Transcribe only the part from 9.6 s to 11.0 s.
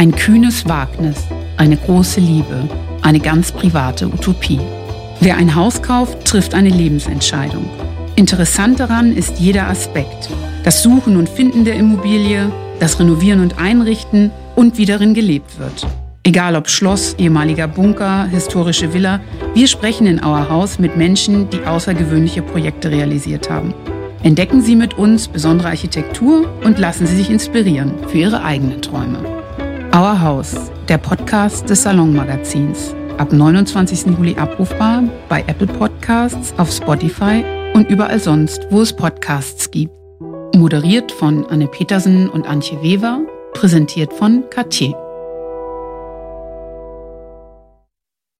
Aspekt. Das